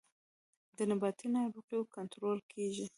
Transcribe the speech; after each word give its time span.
د 0.77 0.79
نباتي 0.89 1.27
ناروغیو 1.35 1.89
کنټرول 1.95 2.37
کیږي 2.51 2.85